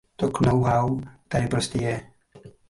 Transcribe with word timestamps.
To 0.17 0.31
know-how 0.43 0.99
tady 1.29 1.47
prostě 1.47 1.77
je. 1.83 2.11